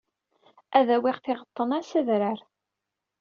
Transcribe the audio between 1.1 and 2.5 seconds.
tiɣeḍḍen-a s adrar.